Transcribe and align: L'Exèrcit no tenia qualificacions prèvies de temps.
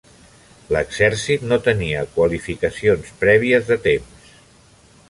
L'Exèrcit 0.75 1.45
no 1.51 1.59
tenia 1.67 2.01
qualificacions 2.17 3.13
prèvies 3.23 3.71
de 3.71 3.83
temps. 3.87 4.35